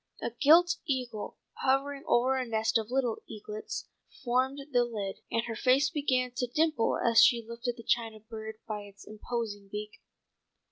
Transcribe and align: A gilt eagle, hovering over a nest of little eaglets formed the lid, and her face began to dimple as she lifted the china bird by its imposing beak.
A 0.19 0.31
gilt 0.31 0.77
eagle, 0.87 1.37
hovering 1.63 2.01
over 2.07 2.35
a 2.35 2.43
nest 2.43 2.79
of 2.79 2.89
little 2.89 3.17
eaglets 3.29 3.85
formed 4.23 4.57
the 4.71 4.83
lid, 4.83 5.17
and 5.29 5.43
her 5.43 5.55
face 5.55 5.91
began 5.91 6.31
to 6.37 6.47
dimple 6.47 6.97
as 6.97 7.21
she 7.21 7.45
lifted 7.47 7.77
the 7.77 7.83
china 7.83 8.19
bird 8.19 8.55
by 8.67 8.79
its 8.81 9.05
imposing 9.05 9.67
beak. 9.71 10.01